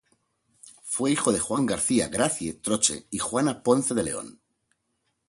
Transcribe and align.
Fue 0.83 1.11
hijo 1.11 1.31
de 1.31 1.39
Juan 1.39 1.67
García 1.67 2.07
"Gracie" 2.09 2.53
Troche 2.55 3.05
y 3.11 3.19
Juana 3.19 3.61
Ponce 3.61 3.93
de 3.93 4.01
León. 4.01 4.41